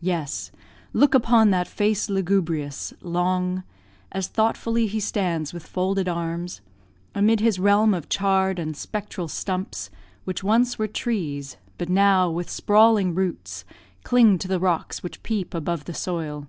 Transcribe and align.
Yes! 0.00 0.52
look 0.92 1.16
upon 1.16 1.50
that 1.50 1.66
face 1.66 2.08
lugubrious, 2.08 2.94
long, 3.02 3.64
As 4.12 4.28
thoughtfully 4.28 4.86
he 4.86 5.00
stands 5.00 5.52
with 5.52 5.66
folded 5.66 6.06
arms 6.06 6.60
Amid 7.12 7.40
his 7.40 7.58
realm 7.58 7.92
of 7.92 8.08
charr'd 8.08 8.60
and 8.60 8.76
spectral 8.76 9.26
stumps, 9.26 9.90
Which 10.22 10.44
once 10.44 10.78
were 10.78 10.86
trees, 10.86 11.56
but 11.76 11.88
now, 11.88 12.30
with 12.30 12.48
sprawling 12.50 13.16
roots, 13.16 13.64
Cling 14.04 14.38
to 14.38 14.46
the 14.46 14.60
rocks 14.60 15.02
which 15.02 15.24
peep 15.24 15.54
above 15.54 15.86
the 15.86 15.94
soil. 15.94 16.46